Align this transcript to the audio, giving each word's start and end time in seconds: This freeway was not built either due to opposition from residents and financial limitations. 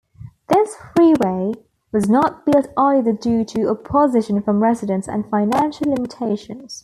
This 0.47 0.75
freeway 0.95 1.51
was 1.91 2.09
not 2.09 2.43
built 2.43 2.69
either 2.75 3.13
due 3.13 3.45
to 3.45 3.67
opposition 3.69 4.41
from 4.41 4.59
residents 4.63 5.07
and 5.07 5.29
financial 5.29 5.91
limitations. 5.91 6.79